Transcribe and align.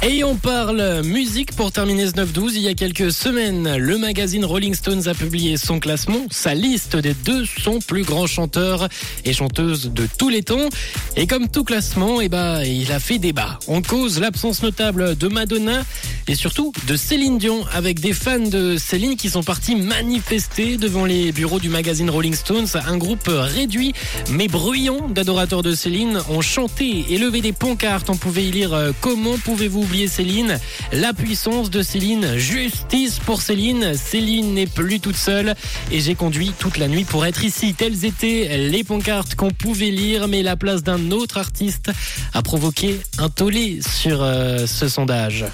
Et 0.00 0.22
on 0.22 0.36
parle 0.36 1.02
musique 1.02 1.56
pour 1.56 1.72
terminer 1.72 2.06
ce 2.06 2.12
9-12. 2.12 2.52
Il 2.54 2.60
y 2.60 2.68
a 2.68 2.74
quelques 2.74 3.10
semaines, 3.10 3.76
le 3.76 3.98
magazine 3.98 4.44
Rolling 4.44 4.74
Stones 4.74 5.08
a 5.08 5.14
publié 5.14 5.56
son 5.56 5.80
classement, 5.80 6.20
sa 6.30 6.54
liste 6.54 6.94
des 6.96 7.14
200 7.14 7.80
plus 7.84 8.04
grands 8.04 8.28
chanteurs 8.28 8.88
et 9.24 9.32
chanteuses 9.32 9.90
de 9.92 10.06
tous 10.16 10.28
les 10.28 10.44
temps. 10.44 10.68
Et 11.16 11.26
comme 11.26 11.48
tout 11.48 11.64
classement, 11.64 12.20
eh 12.20 12.28
ben, 12.28 12.62
il 12.62 12.92
a 12.92 13.00
fait 13.00 13.18
débat. 13.18 13.58
On 13.66 13.82
cause 13.82 14.20
l'absence 14.20 14.62
notable 14.62 15.16
de 15.16 15.26
Madonna 15.26 15.82
et 16.28 16.36
surtout 16.36 16.72
de 16.86 16.94
Céline 16.94 17.38
Dion 17.38 17.64
avec 17.72 17.98
des 17.98 18.12
fans 18.12 18.38
de 18.38 18.76
Céline 18.76 19.16
qui 19.16 19.28
sont 19.28 19.42
partis 19.42 19.74
manifester 19.74 20.76
devant 20.76 21.06
les 21.06 21.32
bureaux 21.32 21.58
du 21.58 21.70
magazine 21.70 22.08
Rolling 22.08 22.34
Stones. 22.34 22.68
Un 22.86 22.98
groupe 22.98 23.28
réduit 23.28 23.94
mais 24.30 24.46
bruyant 24.46 25.08
d'adorateurs 25.08 25.62
de 25.62 25.74
Céline 25.74 26.20
ont 26.30 26.40
chanté 26.40 27.04
et 27.10 27.18
levé 27.18 27.40
des 27.40 27.52
pancartes. 27.52 28.10
On 28.10 28.16
pouvait 28.16 28.44
y 28.44 28.52
lire 28.52 28.72
euh, 28.74 28.92
Comment 29.00 29.36
pouvez-vous 29.38 29.87
Céline 30.06 30.58
La 30.92 31.14
puissance 31.14 31.70
de 31.70 31.82
Céline, 31.82 32.36
justice 32.36 33.18
pour 33.18 33.40
Céline. 33.40 33.94
Céline 33.94 34.52
n'est 34.54 34.66
plus 34.66 35.00
toute 35.00 35.16
seule 35.16 35.54
et 35.90 36.00
j'ai 36.00 36.14
conduit 36.14 36.52
toute 36.58 36.76
la 36.76 36.88
nuit 36.88 37.04
pour 37.04 37.24
être 37.24 37.42
ici. 37.42 37.74
Telles 37.74 38.04
étaient 38.04 38.56
les 38.58 38.84
pancartes 38.84 39.34
qu'on 39.34 39.50
pouvait 39.50 39.90
lire, 39.90 40.28
mais 40.28 40.42
la 40.42 40.56
place 40.56 40.82
d'un 40.82 41.10
autre 41.10 41.38
artiste 41.38 41.90
a 42.34 42.42
provoqué 42.42 43.00
un 43.18 43.30
tollé 43.30 43.80
sur 43.82 44.22
euh, 44.22 44.66
ce 44.66 44.88
sondage. 44.88 45.46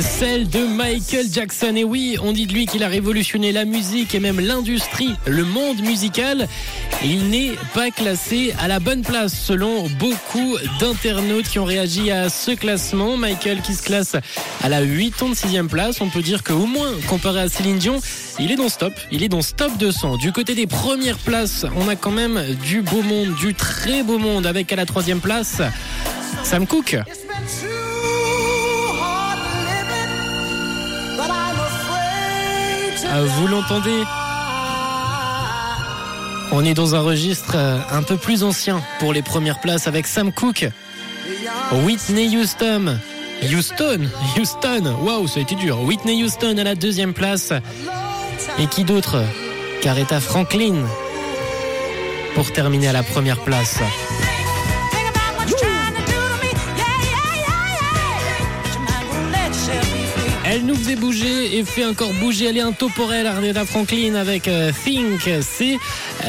Celle 0.00 0.48
de 0.48 0.64
Michael 0.64 1.26
Jackson. 1.30 1.74
Et 1.76 1.84
oui, 1.84 2.16
on 2.22 2.32
dit 2.32 2.46
de 2.46 2.54
lui 2.54 2.64
qu'il 2.64 2.82
a 2.82 2.88
révolutionné 2.88 3.52
la 3.52 3.66
musique 3.66 4.14
et 4.14 4.20
même 4.20 4.40
l'industrie, 4.40 5.14
le 5.26 5.44
monde 5.44 5.80
musical. 5.82 6.48
Il 7.04 7.28
n'est 7.28 7.52
pas 7.74 7.90
classé 7.90 8.54
à 8.58 8.68
la 8.68 8.80
bonne 8.80 9.02
place 9.02 9.34
selon 9.34 9.86
beaucoup 9.98 10.56
d'internautes 10.80 11.46
qui 11.46 11.58
ont 11.58 11.66
réagi 11.66 12.10
à 12.10 12.30
ce 12.30 12.52
classement. 12.52 13.18
Michael 13.18 13.60
qui 13.60 13.74
se 13.74 13.82
classe 13.82 14.16
à 14.62 14.68
la 14.70 14.82
86e 14.82 15.68
place. 15.68 16.00
On 16.00 16.08
peut 16.08 16.22
dire 16.22 16.42
qu'au 16.42 16.66
moins, 16.66 16.92
comparé 17.08 17.40
à 17.42 17.48
Céline 17.50 17.78
Dion, 17.78 18.00
il 18.38 18.50
est 18.50 18.56
dans 18.56 18.70
stop. 18.70 18.94
Il 19.10 19.22
est 19.22 19.28
dans 19.28 19.42
stop 19.42 19.76
200. 19.78 20.16
Du 20.16 20.32
côté 20.32 20.54
des 20.54 20.66
premières 20.66 21.18
places, 21.18 21.66
on 21.76 21.86
a 21.88 21.96
quand 21.96 22.12
même 22.12 22.42
du 22.64 22.80
beau 22.80 23.02
monde, 23.02 23.34
du 23.34 23.52
très 23.52 24.02
beau 24.02 24.18
monde 24.18 24.46
avec 24.46 24.72
à 24.72 24.76
la 24.76 24.86
troisième 24.86 25.20
place 25.20 25.60
Sam 26.44 26.66
Cooke. 26.66 26.96
Vous 33.04 33.46
l'entendez 33.46 34.04
On 36.52 36.64
est 36.64 36.74
dans 36.74 36.94
un 36.94 37.00
registre 37.00 37.54
euh, 37.56 37.78
un 37.90 38.02
peu 38.02 38.16
plus 38.16 38.44
ancien 38.44 38.82
pour 39.00 39.12
les 39.12 39.22
premières 39.22 39.60
places 39.60 39.86
avec 39.86 40.06
Sam 40.06 40.32
Cooke, 40.32 40.68
Whitney 41.84 42.36
Houston. 42.36 42.98
Houston, 43.42 44.08
Houston, 44.38 44.96
waouh, 45.02 45.26
ça 45.26 45.40
a 45.40 45.42
été 45.42 45.56
dur. 45.56 45.80
Whitney 45.82 46.22
Houston 46.22 46.56
à 46.58 46.64
la 46.64 46.74
deuxième 46.74 47.12
place. 47.12 47.52
Et 48.58 48.66
qui 48.66 48.84
d'autre 48.84 49.22
Caretha 49.80 50.20
Franklin 50.20 50.86
pour 52.34 52.52
terminer 52.52 52.88
à 52.88 52.92
la 52.92 53.02
première 53.02 53.40
place. 53.40 53.78
Elle 60.54 60.66
nous 60.66 60.74
faisait 60.74 60.96
bouger 60.96 61.56
et 61.56 61.64
fait 61.64 61.86
encore 61.86 62.12
bouger. 62.20 62.44
Elle 62.44 62.58
est 62.58 62.62
un 62.62 62.72
toporel, 62.72 63.26
Arnetta 63.26 63.64
Franklin 63.64 64.16
avec 64.16 64.48
euh, 64.48 64.70
Think. 64.84 65.30
C'est 65.40 65.78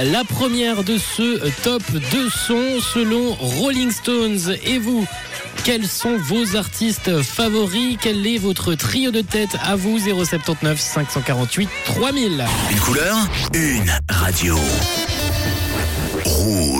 la 0.02 0.24
première 0.24 0.86
de 0.86 0.98
ce 0.98 1.46
top 1.62 1.84
200 1.92 2.54
selon 2.94 3.34
Rolling 3.34 3.92
Stones. 3.92 4.56
Et 4.66 4.78
vous 4.78 5.06
quels 5.66 5.88
sont 5.88 6.18
vos 6.18 6.56
artistes 6.56 7.22
favoris? 7.22 7.98
Quel 8.00 8.25
est 8.25 8.38
votre 8.38 8.75
trio 8.75 9.12
de 9.12 9.20
tête? 9.20 9.58
À 9.62 9.75
vous 9.75 10.00
079 10.00 10.80
548 10.80 11.70
3000. 11.84 12.46
Une 12.72 12.80
couleur, 12.80 13.18
une 13.53 13.92
radio. 14.09 14.58
Rouge. 16.24 16.74